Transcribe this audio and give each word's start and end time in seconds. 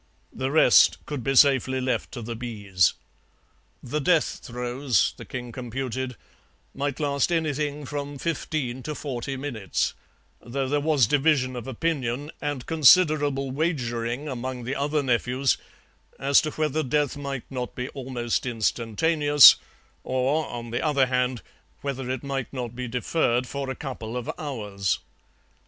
The 0.33 0.49
rest 0.49 0.97
could 1.05 1.23
be 1.23 1.35
safely 1.35 1.79
left 1.79 2.11
to 2.13 2.23
the 2.23 2.35
bees. 2.35 2.95
The 3.83 3.99
death 3.99 4.39
throes, 4.41 5.13
the 5.15 5.25
king 5.25 5.51
computed, 5.51 6.15
might 6.73 6.99
last 6.99 7.31
anything 7.31 7.85
from 7.85 8.17
fifteen 8.17 8.81
to 8.81 8.95
forty 8.95 9.37
minutes, 9.37 9.93
though 10.41 10.67
there 10.67 10.79
was 10.79 11.05
division 11.05 11.55
of 11.55 11.67
opinion 11.67 12.31
and 12.41 12.65
considerable 12.65 13.51
wagering 13.51 14.27
among 14.27 14.63
the 14.63 14.73
other 14.73 15.03
nephews 15.03 15.57
as 16.17 16.41
to 16.41 16.49
whether 16.53 16.81
death 16.81 17.15
might 17.15 17.43
not 17.51 17.75
be 17.75 17.87
almost 17.89 18.47
instantaneous, 18.47 19.57
or, 20.03 20.47
on 20.47 20.71
the 20.71 20.81
other 20.81 21.05
hand, 21.05 21.43
whether 21.81 22.09
it 22.09 22.23
might 22.23 22.51
not 22.51 22.75
be 22.75 22.87
deferred 22.87 23.45
for 23.45 23.69
a 23.69 23.75
couple 23.75 24.17
of 24.17 24.31
hours. 24.39 24.97